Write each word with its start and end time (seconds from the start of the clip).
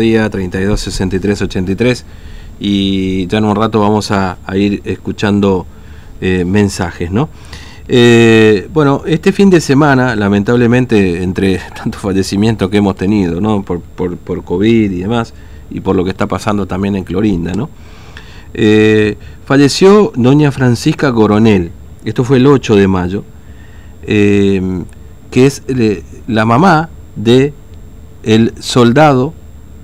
día 0.00 0.30
32 0.30 0.80
63 0.80 1.42
83 1.42 2.04
y 2.60 3.26
ya 3.26 3.38
en 3.38 3.46
un 3.46 3.56
rato 3.56 3.80
vamos 3.80 4.12
a, 4.12 4.38
ir 4.54 4.80
escuchando 4.84 5.66
eh, 6.20 6.44
mensajes, 6.44 7.10
¿no? 7.10 7.28
Eh, 7.88 8.68
bueno, 8.72 9.02
este 9.06 9.32
fin 9.32 9.50
de 9.50 9.60
semana, 9.60 10.14
lamentablemente, 10.14 11.20
entre 11.24 11.58
tantos 11.76 12.00
fallecimientos 12.00 12.70
que 12.70 12.76
hemos 12.76 12.94
tenido, 12.94 13.40
¿no? 13.40 13.64
Por, 13.64 13.80
por, 13.80 14.16
por, 14.18 14.44
COVID 14.44 14.88
y 14.88 15.00
demás, 15.00 15.34
y 15.68 15.80
por 15.80 15.96
lo 15.96 16.04
que 16.04 16.10
está 16.10 16.28
pasando 16.28 16.64
también 16.64 16.94
en 16.94 17.02
Clorinda, 17.02 17.54
¿no? 17.54 17.68
Eh, 18.54 19.16
falleció 19.46 20.12
doña 20.14 20.52
Francisca 20.52 21.12
Coronel, 21.12 21.72
esto 22.04 22.22
fue 22.22 22.36
el 22.36 22.46
8 22.46 22.76
de 22.76 22.86
mayo, 22.86 23.24
que 24.06 24.76
es 25.32 25.64
la 26.28 26.44
mamá 26.44 26.88
de 27.16 27.52
el 28.22 28.52
soldado 28.60 29.34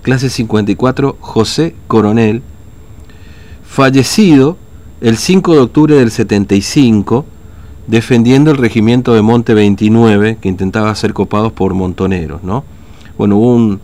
clase 0.05 0.29
54, 0.29 1.17
José 1.19 1.75
Coronel, 1.89 2.43
fallecido 3.65 4.59
el 5.01 5.17
5 5.17 5.55
de 5.55 5.61
octubre 5.61 5.95
del 5.97 6.11
75, 6.11 7.25
defendiendo 7.87 8.51
el 8.51 8.59
regimiento 8.59 9.15
de 9.15 9.23
Monte 9.23 9.55
29, 9.55 10.37
que 10.41 10.49
intentaba 10.49 10.95
ser 10.95 11.15
copados 11.15 11.53
por 11.53 11.73
montoneros, 11.73 12.45
¿no? 12.45 12.65
Bueno, 13.17 13.39
hubo 13.39 13.57
un, 13.57 13.81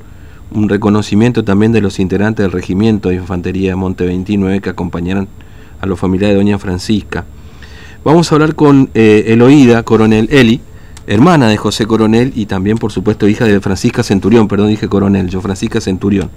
reconocimiento 0.68 1.42
también 1.42 1.72
de 1.72 1.80
los 1.80 1.98
integrantes 1.98 2.44
del 2.44 2.52
regimiento 2.52 3.08
de 3.08 3.14
infantería 3.14 3.70
de 3.70 3.76
Monte 3.76 4.04
29 4.04 4.60
que 4.60 4.68
acompañaron 4.68 5.26
a 5.80 5.86
los 5.86 5.98
familiares 5.98 6.34
de 6.34 6.42
Doña 6.42 6.58
Francisca. 6.58 7.24
Vamos 8.04 8.30
a 8.30 8.34
hablar 8.34 8.54
con 8.56 8.90
eh, 8.94 9.24
Eloída 9.28 9.84
Coronel 9.84 10.28
Eli, 10.30 10.60
hermana 11.10 11.48
de 11.48 11.56
José 11.56 11.86
Coronel 11.86 12.32
y 12.36 12.46
también, 12.46 12.78
por 12.78 12.92
supuesto, 12.92 13.26
hija 13.26 13.44
de 13.44 13.60
Francisca 13.60 14.04
Centurión, 14.04 14.46
perdón, 14.46 14.68
dije 14.68 14.88
Coronel, 14.88 15.28
yo 15.28 15.40
Francisca 15.40 15.80
Centurión. 15.80 16.30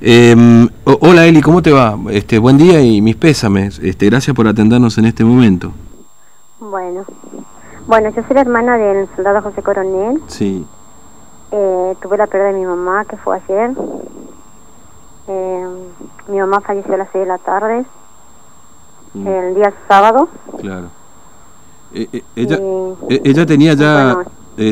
Eh, 0.00 0.68
hola 0.84 1.26
Eli, 1.26 1.40
¿cómo 1.40 1.62
te 1.62 1.70
va? 1.70 1.96
Este, 2.10 2.40
buen 2.40 2.58
día 2.58 2.80
y 2.80 3.00
mis 3.00 3.14
pésames. 3.14 3.78
Este, 3.78 4.06
gracias 4.06 4.34
por 4.34 4.48
atendernos 4.48 4.98
en 4.98 5.04
este 5.04 5.24
momento. 5.24 5.72
Bueno, 6.58 7.04
bueno, 7.86 8.10
yo 8.10 8.22
soy 8.24 8.34
la 8.34 8.40
hermana 8.40 8.76
del 8.76 9.08
soldado 9.14 9.40
José 9.42 9.62
Coronel. 9.62 10.20
Sí. 10.26 10.66
Eh, 11.52 11.94
tuve 12.02 12.16
la 12.16 12.26
pérdida 12.26 12.48
de 12.48 12.58
mi 12.58 12.66
mamá, 12.66 13.04
que 13.04 13.16
fue 13.16 13.36
ayer. 13.36 13.70
Eh, 15.28 15.66
mi 16.28 16.38
mamá 16.38 16.60
falleció 16.62 16.94
a 16.94 16.96
las 16.96 17.08
6 17.12 17.22
de 17.22 17.28
la 17.28 17.38
tarde, 17.38 17.84
mm. 19.14 19.26
el 19.28 19.54
día 19.54 19.72
sábado. 19.86 20.28
Claro. 20.60 21.03
Eh, 21.94 22.08
eh, 22.12 22.22
ella, 22.34 22.58
eh, 23.08 23.20
ella 23.24 23.46
tenía 23.46 23.74
ya, 23.74 24.18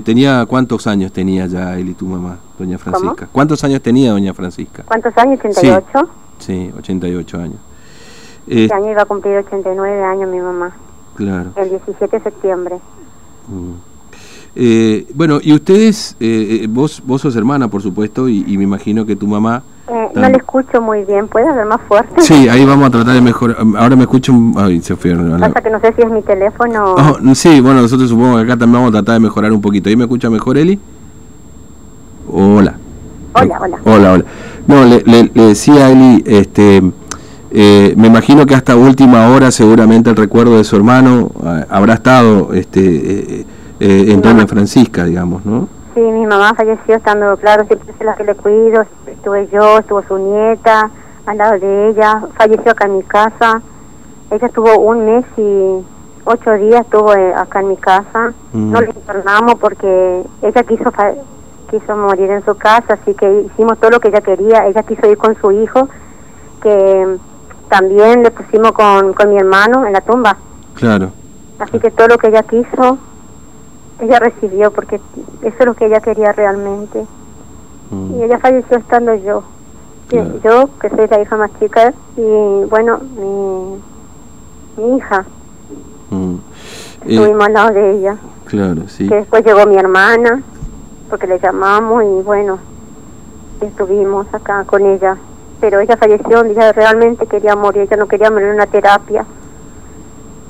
tenía 0.04 0.44
cuántos 0.46 0.88
años 0.88 1.12
tenía 1.12 1.46
ya 1.46 1.78
él 1.78 1.90
y 1.90 1.94
tu 1.94 2.06
mamá, 2.06 2.38
doña 2.58 2.78
Francisca. 2.78 3.28
¿Cuántos 3.30 3.62
años 3.62 3.80
tenía 3.80 4.10
doña 4.10 4.34
Francisca? 4.34 4.82
¿Cuántos 4.82 5.16
años? 5.16 5.38
88. 5.38 6.10
Sí, 6.38 6.70
sí 6.70 6.72
88 6.76 7.38
años. 7.38 7.56
Este 8.48 8.74
año 8.74 8.90
iba 8.90 9.02
a 9.02 9.04
cumplir 9.04 9.36
89 9.36 10.02
años 10.02 10.28
mi 10.28 10.40
mamá. 10.40 10.74
Claro. 11.14 11.52
El 11.54 11.70
17 11.70 12.18
de 12.18 12.22
septiembre. 12.24 12.80
Mm. 13.46 15.14
bueno, 15.14 15.38
y 15.40 15.54
ustedes, 15.54 16.16
vos, 16.70 17.02
vos 17.06 17.20
sos 17.20 17.36
hermana, 17.36 17.68
por 17.68 17.82
supuesto, 17.82 18.28
y, 18.28 18.44
y 18.48 18.58
me 18.58 18.64
imagino 18.64 19.06
que 19.06 19.14
tu 19.14 19.28
mamá 19.28 19.62
eh, 19.88 20.08
no 20.14 20.28
le 20.28 20.36
escucho 20.36 20.80
muy 20.80 21.04
bien, 21.04 21.26
¿puede 21.26 21.48
hablar 21.48 21.66
más 21.66 21.80
fuerte? 21.88 22.20
Sí, 22.22 22.48
ahí 22.50 22.64
vamos 22.64 22.86
a 22.86 22.90
tratar 22.90 23.14
de 23.14 23.20
mejorar. 23.20 23.56
Ahora 23.76 23.96
me 23.96 24.02
escucho. 24.02 24.32
Ay, 24.56 24.80
se 24.80 24.94
fue. 24.94 25.14
Pasa 25.14 25.60
que 25.60 25.70
no 25.70 25.80
sé 25.80 25.92
si 25.94 26.02
es 26.02 26.10
mi 26.10 26.22
teléfono. 26.22 26.94
Oh, 26.94 27.34
sí, 27.34 27.60
bueno, 27.60 27.82
nosotros 27.82 28.08
supongo 28.08 28.36
que 28.36 28.42
acá 28.42 28.56
también 28.56 28.74
vamos 28.74 28.88
a 28.90 28.92
tratar 28.92 29.14
de 29.14 29.20
mejorar 29.20 29.52
un 29.52 29.60
poquito. 29.60 29.88
¿Ahí 29.88 29.96
me 29.96 30.04
escucha 30.04 30.30
mejor, 30.30 30.56
Eli? 30.56 30.78
Hola. 32.30 32.74
Hola, 33.34 33.58
hola. 33.60 33.78
Hola, 33.84 34.12
hola. 34.12 34.24
No, 34.66 34.84
le, 34.84 35.02
le, 35.04 35.46
decía 35.48 35.86
a 35.86 35.90
Eli, 35.90 36.22
este. 36.26 36.82
Eh, 37.54 37.92
me 37.98 38.06
imagino 38.06 38.46
que 38.46 38.54
hasta 38.54 38.76
última 38.76 39.28
hora 39.28 39.50
seguramente 39.50 40.08
el 40.08 40.16
recuerdo 40.16 40.56
de 40.56 40.64
su 40.64 40.74
hermano 40.74 41.30
eh, 41.44 41.66
habrá 41.68 41.94
estado 41.94 42.54
este, 42.54 43.44
en 43.78 44.22
Doña 44.22 44.46
Francisca, 44.46 45.04
digamos, 45.04 45.44
¿no? 45.44 45.68
Sí, 45.94 46.00
mi 46.00 46.26
mamá 46.26 46.54
falleció 46.54 46.96
estando, 46.96 47.36
claro, 47.36 47.64
siempre 47.66 47.92
es 47.92 48.06
la 48.06 48.14
que 48.14 48.24
le 48.24 48.34
cuido, 48.34 48.84
estuve 49.06 49.46
yo, 49.48 49.78
estuvo 49.78 50.02
su 50.02 50.16
nieta 50.16 50.90
al 51.26 51.36
lado 51.36 51.58
de 51.58 51.88
ella, 51.88 52.22
falleció 52.34 52.72
acá 52.72 52.86
en 52.86 52.96
mi 52.96 53.02
casa, 53.02 53.60
ella 54.30 54.46
estuvo 54.46 54.78
un 54.78 55.04
mes 55.04 55.24
y 55.36 55.84
ocho 56.24 56.52
días 56.52 56.80
estuvo 56.80 57.14
eh, 57.14 57.34
acá 57.34 57.60
en 57.60 57.68
mi 57.68 57.76
casa, 57.76 58.32
no 58.54 58.80
mm. 58.80 58.82
le 58.82 58.90
internamos 58.90 59.54
porque 59.56 60.24
ella 60.40 60.62
quiso 60.62 60.90
quiso 61.70 61.96
morir 61.96 62.30
en 62.30 62.44
su 62.44 62.54
casa, 62.56 62.94
así 62.94 63.14
que 63.14 63.42
hicimos 63.42 63.78
todo 63.78 63.90
lo 63.90 64.00
que 64.00 64.08
ella 64.08 64.20
quería, 64.20 64.66
ella 64.66 64.82
quiso 64.82 65.06
ir 65.06 65.18
con 65.18 65.34
su 65.40 65.52
hijo, 65.52 65.88
que 66.62 67.18
también 67.68 68.22
le 68.22 68.30
pusimos 68.30 68.72
con, 68.72 69.14
con 69.14 69.30
mi 69.30 69.38
hermano 69.38 69.86
en 69.86 69.92
la 69.92 70.00
tumba. 70.02 70.36
Claro. 70.74 71.10
Así 71.58 71.78
que 71.78 71.90
todo 71.90 72.08
lo 72.08 72.18
que 72.18 72.28
ella 72.28 72.42
quiso, 72.42 72.98
ella 74.02 74.18
recibió 74.18 74.70
porque 74.72 74.96
eso 75.42 75.56
es 75.58 75.66
lo 75.66 75.74
que 75.74 75.86
ella 75.86 76.00
quería 76.00 76.32
realmente. 76.32 77.06
Mm. 77.90 78.14
Y 78.14 78.22
ella 78.24 78.38
falleció 78.38 78.78
estando 78.78 79.14
yo. 79.14 79.44
Yo, 80.44 80.68
que 80.78 80.90
soy 80.90 81.08
la 81.08 81.22
hija 81.22 81.36
más 81.38 81.50
chica, 81.58 81.94
y 82.18 82.64
bueno, 82.68 82.98
mi, 83.16 83.80
mi 84.76 84.96
hija. 84.98 85.24
Mm. 86.10 86.34
Estuvimos 87.06 87.46
al 87.46 87.52
lado 87.54 87.72
de 87.72 87.90
ella. 87.92 88.16
Claro, 88.44 88.88
sí. 88.88 89.08
Que 89.08 89.14
después 89.14 89.42
llegó 89.42 89.64
mi 89.64 89.76
hermana, 89.76 90.42
porque 91.08 91.26
le 91.26 91.38
llamamos 91.38 92.04
y 92.04 92.22
bueno, 92.22 92.58
estuvimos 93.62 94.26
acá 94.34 94.64
con 94.64 94.84
ella. 94.84 95.16
Pero 95.60 95.80
ella 95.80 95.96
falleció, 95.96 96.44
ella 96.44 96.72
realmente 96.72 97.26
quería 97.26 97.56
morir, 97.56 97.82
ella 97.82 97.96
no 97.96 98.06
quería 98.06 98.30
morir 98.30 98.48
en 98.48 98.54
una 98.56 98.66
terapia 98.66 99.24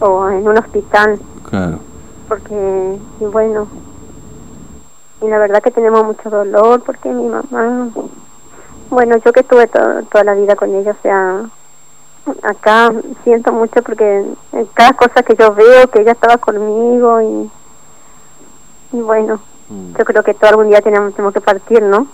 o 0.01 0.29
en 0.29 0.49
un 0.49 0.59
hospital. 0.59 1.21
Claro 1.49 1.92
porque, 2.33 2.99
y 3.21 3.25
bueno, 3.27 3.69
y 5.21 5.29
la 5.29 5.37
verdad 5.37 5.63
que 5.63 5.71
tenemos 5.71 6.03
mucho 6.03 6.31
dolor 6.31 6.83
porque 6.83 7.11
mi 7.11 7.29
mamá, 7.29 7.91
bueno, 8.89 9.19
yo 9.23 9.33
que 9.35 9.41
estuve 9.41 9.67
toda 9.67 10.25
la 10.25 10.33
vida 10.33 10.57
con 10.57 10.75
ella, 10.75 10.93
o 10.93 11.03
sea, 11.03 11.43
acá 12.43 12.91
siento 13.23 13.53
mucho 13.53 13.83
porque 13.83 14.25
en 14.53 14.67
cada 14.73 14.95
cosa 14.95 15.23
que 15.23 15.37
yo 15.37 15.55
veo 15.55 15.91
que 15.91 16.01
ella 16.01 16.13
estaba 16.13 16.39
conmigo 16.39 17.21
y, 17.21 18.97
y 18.97 19.01
bueno, 19.03 19.39
mm. 19.69 19.99
yo 19.99 20.05
creo 20.07 20.23
que 20.23 20.33
todo 20.33 20.49
algún 20.49 20.71
día 20.71 20.81
tenemos, 20.81 21.13
tenemos 21.13 21.35
que 21.35 21.43
partir, 21.43 21.83
¿no? 21.83 22.07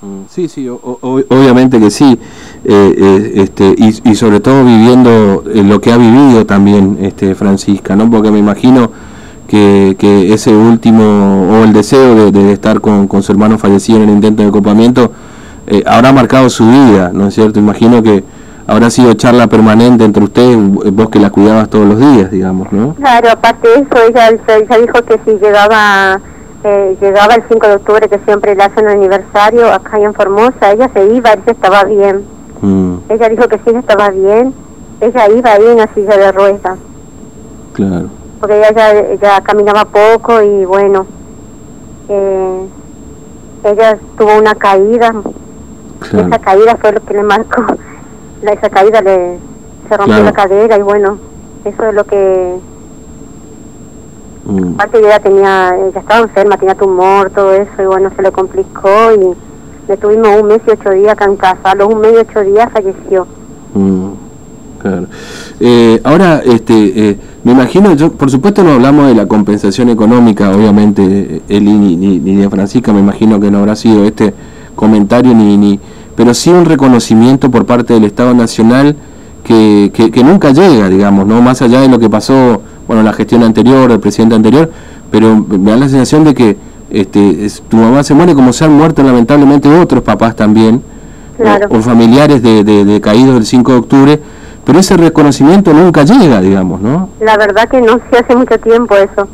Mm, 0.00 0.24
sí, 0.28 0.48
sí, 0.48 0.68
obviamente 0.68 1.78
que 1.78 1.92
sí, 1.92 2.20
eh, 2.64 2.94
eh, 2.98 3.32
este, 3.36 3.76
y, 3.78 4.10
y, 4.10 4.16
sobre 4.16 4.40
todo 4.40 4.64
viviendo 4.64 5.44
lo 5.46 5.80
que 5.80 5.92
ha 5.92 5.96
vivido 5.96 6.44
también 6.46 6.98
este 7.00 7.36
Francisca, 7.36 7.94
¿no? 7.94 8.10
Porque 8.10 8.32
me 8.32 8.40
imagino 8.40 9.11
que, 9.52 10.32
ese 10.32 10.54
último, 10.54 11.50
o 11.50 11.64
el 11.64 11.72
deseo 11.74 12.30
de, 12.30 12.52
estar 12.52 12.80
con, 12.80 13.22
su 13.22 13.32
hermano 13.32 13.58
fallecido 13.58 13.98
en 13.98 14.08
el 14.08 14.10
intento 14.10 14.42
de 14.42 14.50
copamiento, 14.50 15.12
eh, 15.66 15.82
habrá 15.86 16.12
marcado 16.12 16.48
su 16.48 16.66
vida, 16.66 17.10
¿no 17.12 17.28
es 17.28 17.34
cierto? 17.34 17.58
Imagino 17.58 18.02
que 18.02 18.24
habrá 18.66 18.88
sido 18.88 19.12
charla 19.12 19.48
permanente 19.48 20.04
entre 20.04 20.24
ustedes, 20.24 20.56
vos 20.92 21.10
que 21.10 21.18
la 21.18 21.28
cuidabas 21.28 21.68
todos 21.68 21.86
los 21.86 21.98
días, 21.98 22.30
digamos, 22.30 22.72
¿no? 22.72 22.94
Claro, 22.94 23.30
aparte 23.30 23.68
de 23.68 23.74
eso, 23.74 24.08
ella, 24.08 24.28
ella 24.30 24.78
dijo 24.78 25.02
que 25.04 25.20
si 25.24 25.38
llegaba 25.38 26.18
eh, 26.64 26.96
llegaba 27.00 27.34
el 27.34 27.42
5 27.46 27.66
de 27.66 27.74
octubre, 27.74 28.08
que 28.08 28.20
siempre 28.20 28.54
le 28.54 28.62
hacen 28.62 28.86
el 28.86 28.96
aniversario 28.96 29.70
acá 29.70 29.98
en 29.98 30.14
Formosa, 30.14 30.72
ella 30.72 30.88
se 30.94 31.12
iba, 31.12 31.32
ella 31.32 31.42
estaba 31.46 31.84
bien. 31.84 32.24
Mm. 32.62 32.94
Ella 33.10 33.28
dijo 33.28 33.48
que 33.48 33.56
sí, 33.56 33.64
ella 33.66 33.80
estaba 33.80 34.08
bien, 34.08 34.54
ella 35.00 35.28
iba 35.28 35.52
ahí 35.52 35.66
en 35.66 35.76
la 35.76 35.88
silla 35.92 36.16
de 36.16 36.32
ruedas. 36.32 36.78
Claro 37.74 38.21
porque 38.42 38.58
ella 38.58 39.14
ya, 39.22 39.40
caminaba 39.40 39.84
poco 39.84 40.42
y 40.42 40.64
bueno, 40.64 41.06
eh, 42.08 42.66
ella 43.62 43.96
tuvo 44.18 44.36
una 44.36 44.56
caída, 44.56 45.14
esa 46.02 46.38
caída 46.40 46.76
fue 46.76 46.90
lo 46.90 47.04
que 47.04 47.14
le 47.14 47.22
marcó, 47.22 47.64
la, 48.42 48.52
esa 48.54 48.68
caída 48.68 49.00
le 49.00 49.38
se 49.88 49.96
rompió 49.96 50.24
la 50.24 50.32
cadera 50.32 50.76
y 50.76 50.82
bueno, 50.82 51.18
eso 51.64 51.86
es 51.86 51.94
lo 51.94 52.02
que 52.02 52.56
mm. 54.46 54.74
aparte 54.74 54.98
ella 54.98 55.20
tenía, 55.20 55.76
ella 55.76 56.00
estaba 56.00 56.22
enferma, 56.22 56.56
tenía 56.56 56.74
tumor, 56.74 57.30
todo 57.30 57.52
eso 57.52 57.80
y 57.80 57.86
bueno, 57.86 58.10
se 58.16 58.22
le 58.22 58.32
complicó 58.32 59.12
y 59.14 59.36
le 59.86 59.96
tuvimos 59.98 60.40
un 60.40 60.48
mes 60.48 60.62
y 60.66 60.70
ocho 60.72 60.90
días 60.90 61.12
acá 61.12 61.26
en 61.26 61.36
casa, 61.36 61.70
a 61.70 61.74
los 61.76 61.86
un 61.86 62.00
mes 62.00 62.14
y 62.14 62.16
ocho 62.16 62.40
días 62.40 62.72
falleció. 62.72 63.24
Mm, 63.74 64.14
claro. 64.82 65.06
Eh, 65.60 66.00
ahora, 66.04 66.42
este, 66.44 67.10
eh, 67.10 67.16
me 67.44 67.52
imagino, 67.52 67.94
yo, 67.94 68.12
por 68.12 68.30
supuesto 68.30 68.62
no 68.62 68.72
hablamos 68.72 69.06
de 69.06 69.14
la 69.14 69.26
compensación 69.26 69.88
económica, 69.88 70.50
obviamente, 70.50 71.42
Eli 71.48 71.72
ni, 71.72 72.18
ni, 72.18 72.36
de 72.36 72.50
Francisca, 72.50 72.92
me 72.92 73.00
imagino 73.00 73.40
que 73.40 73.50
no 73.50 73.58
habrá 73.58 73.76
sido 73.76 74.04
este 74.04 74.34
comentario, 74.74 75.34
ni, 75.34 75.56
ni 75.56 75.80
pero 76.14 76.34
sí 76.34 76.50
un 76.50 76.64
reconocimiento 76.64 77.50
por 77.50 77.64
parte 77.66 77.94
del 77.94 78.04
Estado 78.04 78.34
Nacional 78.34 78.96
que, 79.44 79.90
que, 79.92 80.22
nunca 80.22 80.52
llega, 80.52 80.88
digamos, 80.88 81.26
no 81.26 81.42
más 81.42 81.62
allá 81.62 81.80
de 81.80 81.88
lo 81.88 81.98
que 81.98 82.08
pasó, 82.08 82.62
bueno, 82.86 83.02
la 83.02 83.12
gestión 83.12 83.42
anterior, 83.42 83.90
el 83.90 84.00
presidente 84.00 84.34
anterior, 84.34 84.70
pero 85.10 85.36
me 85.36 85.70
da 85.70 85.78
la 85.78 85.88
sensación 85.88 86.24
de 86.24 86.34
que 86.34 86.56
este, 86.90 87.48
tu 87.68 87.76
mamá 87.76 88.02
se 88.02 88.14
muere 88.14 88.34
como 88.34 88.52
se 88.52 88.64
han 88.64 88.72
muerto 88.72 89.02
lamentablemente 89.02 89.68
otros 89.68 90.02
papás 90.02 90.36
también, 90.36 90.82
Claro. 91.36 91.66
o, 91.70 91.78
o 91.78 91.82
familiares 91.82 92.42
de, 92.42 92.62
de, 92.62 92.84
de 92.84 93.00
caídos 93.00 93.34
del 93.34 93.46
5 93.46 93.72
de 93.72 93.78
octubre, 93.78 94.20
pero 94.64 94.78
ese 94.78 94.96
reconocimiento 94.96 95.72
nunca 95.72 96.04
llega, 96.04 96.40
digamos, 96.40 96.80
¿no? 96.80 97.08
La 97.20 97.36
verdad 97.36 97.68
que 97.68 97.80
no 97.80 98.00
sé 98.10 98.18
hace 98.18 98.36
mucho 98.36 98.58
tiempo 98.58 98.96
eso. 98.96 99.28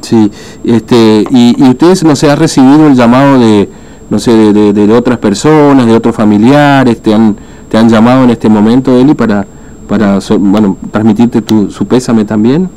Sí, 0.00 0.32
este, 0.64 1.24
y, 1.30 1.62
y 1.62 1.70
ustedes, 1.70 2.02
no 2.04 2.16
sé, 2.16 2.30
ha 2.30 2.36
recibido 2.36 2.86
el 2.86 2.94
llamado 2.94 3.38
de, 3.38 3.68
no 4.08 4.18
sé, 4.18 4.32
de, 4.32 4.72
de, 4.72 4.86
de 4.86 4.94
otras 4.94 5.18
personas, 5.18 5.86
de 5.86 5.94
otros 5.94 6.16
familiares, 6.16 7.00
te 7.00 7.14
han, 7.14 7.36
te 7.68 7.78
han 7.78 7.88
llamado 7.88 8.24
en 8.24 8.30
este 8.30 8.48
momento, 8.48 8.96
Eli, 8.96 9.14
para, 9.14 9.46
para 9.88 10.18
bueno, 10.38 10.76
transmitirte 10.90 11.42
tu, 11.42 11.70
su 11.70 11.86
pésame 11.86 12.24
también. 12.24 12.68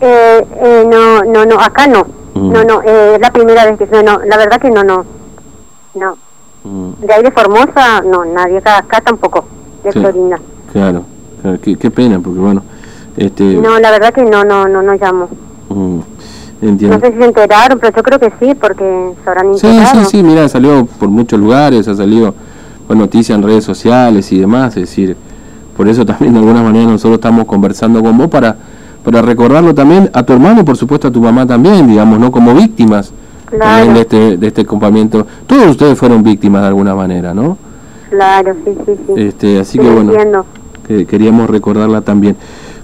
Eh, 0.00 0.46
eh, 0.62 0.88
no, 0.88 1.24
no, 1.24 1.44
no, 1.44 1.60
acá 1.60 1.86
no. 1.86 2.06
No, 2.34 2.64
no, 2.64 2.82
eh, 2.82 3.14
es 3.16 3.20
la 3.20 3.32
primera 3.32 3.64
vez 3.66 3.76
que... 3.76 3.86
No, 3.86 4.02
no, 4.02 4.20
la 4.24 4.36
verdad 4.36 4.60
que 4.60 4.70
no, 4.70 4.84
no. 4.84 5.04
No. 5.94 6.16
Mm, 6.64 7.06
De 7.06 7.12
ahí 7.14 7.22
de 7.22 7.30
Formosa, 7.30 8.02
no, 8.02 8.24
nadie. 8.24 8.58
Acá, 8.58 8.78
acá 8.78 9.00
tampoco. 9.00 9.44
De 9.84 9.92
Sí. 9.92 9.98
Florina. 10.00 10.38
claro, 10.72 11.04
claro, 11.40 11.58
qué, 11.62 11.76
qué 11.76 11.90
pena, 11.90 12.20
porque 12.20 12.38
bueno, 12.38 12.62
este, 13.16 13.44
No, 13.54 13.78
la 13.80 13.90
verdad 13.90 14.12
que 14.12 14.22
no, 14.24 14.44
no, 14.44 14.68
no, 14.68 14.82
no 14.82 14.92
llamo. 14.94 15.28
mm, 15.70 15.98
No 16.62 16.68
entiendo. 16.68 17.00
sé 17.00 17.12
si 17.12 17.18
se 17.18 17.24
enteraron, 17.24 17.78
pero 17.78 17.96
yo 17.96 18.02
creo 18.02 18.18
que 18.18 18.30
sí, 18.38 18.54
porque 18.54 19.12
se 19.24 19.30
habrán 19.30 19.56
Sí, 19.56 19.66
enterado. 19.66 20.00
sí, 20.00 20.06
sí, 20.18 20.22
mira, 20.22 20.46
salió 20.50 20.84
por 20.84 21.08
muchos 21.08 21.40
lugares, 21.40 21.88
ha 21.88 21.94
salido 21.94 22.34
con 22.86 22.98
noticias 22.98 23.38
en 23.38 23.42
redes 23.44 23.64
sociales 23.64 24.30
y 24.32 24.38
demás, 24.40 24.76
es 24.76 24.82
decir, 24.82 25.16
por 25.76 25.88
eso 25.88 26.04
también 26.04 26.34
de 26.34 26.40
alguna 26.40 26.62
manera 26.62 26.84
nosotros 26.90 27.14
estamos 27.14 27.46
conversando 27.46 28.02
con 28.02 28.18
vos 28.18 28.28
para, 28.28 28.54
para 29.02 29.22
recordarlo 29.22 29.74
también 29.74 30.10
a 30.12 30.22
tu 30.24 30.34
hermano 30.34 30.62
por 30.64 30.76
supuesto 30.76 31.08
a 31.08 31.10
tu 31.10 31.22
mamá 31.22 31.46
también, 31.46 31.86
digamos, 31.88 32.18
¿no? 32.18 32.30
Como 32.30 32.52
víctimas 32.54 33.12
Claro. 33.50 33.92
de 33.92 34.00
este, 34.00 34.36
de 34.36 34.46
este 34.46 34.64
campamento. 34.64 35.26
Todos 35.46 35.66
ustedes 35.68 35.98
fueron 35.98 36.22
víctimas 36.22 36.62
de 36.62 36.68
alguna 36.68 36.94
manera, 36.94 37.34
¿no? 37.34 37.58
Claro, 38.10 38.54
sí, 38.64 38.72
sí, 38.86 38.92
sí. 39.06 39.12
Este, 39.16 39.60
así 39.60 39.72
Sí, 39.72 39.78
que 39.78 39.90
bueno, 39.90 40.12
entiendo. 40.12 40.46
que 40.86 41.06
queríamos 41.06 41.48
recordarla 41.50 42.00
también. 42.00 42.36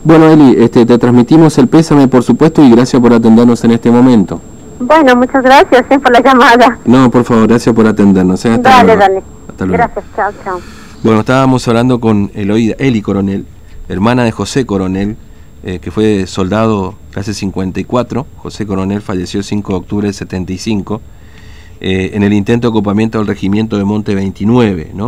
Bueno, 0.05 0.29
Eli, 0.31 0.57
este, 0.59 0.87
te 0.87 0.99
transmitimos 0.99 1.57
el 1.59 1.67
pésame, 1.69 2.07
por 2.09 2.23
supuesto, 2.23 2.63
y 2.63 2.71
gracias 2.71 3.01
por 3.03 3.13
atendernos 3.13 3.63
en 3.65 3.73
este 3.73 3.91
momento. 3.91 4.41
Bueno, 4.79 5.17
muchas 5.17 5.43
gracias 5.43 5.85
eh, 5.91 5.99
por 5.99 6.13
la 6.13 6.21
llamada. 6.21 6.79
No, 6.85 7.11
por 7.11 7.25
favor, 7.25 7.49
gracias 7.49 7.75
por 7.75 7.87
atendernos. 7.87 8.45
¿eh? 8.45 8.51
Hasta 8.53 8.69
Dale, 8.71 8.85
luego. 8.87 9.01
dale. 9.01 9.23
Hasta 9.49 9.67
luego. 9.67 9.83
Gracias, 9.85 10.05
chao, 10.15 10.31
chao. 10.45 10.61
Bueno, 11.03 11.21
estábamos 11.21 11.67
hablando 11.67 11.99
con 12.01 12.31
Eloída, 12.35 12.75
Eli 12.79 13.03
Coronel, 13.03 13.47
hermana 13.89 14.25
de 14.25 14.33
José 14.33 14.65
Coronel, 14.67 15.17
eh, 15.69 15.81
que 15.81 15.91
fue 15.91 16.29
soldado 16.29 16.95
clase 17.11 17.35
54. 17.35 18.25
José 18.37 18.67
Coronel 18.67 19.03
falleció 19.03 19.39
el 19.39 19.45
5 19.45 19.73
de 19.73 19.79
octubre 19.79 20.07
del 20.07 20.15
75 20.15 21.01
eh, 21.81 22.13
en 22.15 22.23
el 22.23 22.33
intento 22.33 22.69
de 22.69 22.71
ocupamiento 22.71 23.19
del 23.19 23.27
regimiento 23.27 23.77
de 23.77 23.83
Monte 23.83 24.15
29, 24.15 24.93
¿no? 24.95 25.05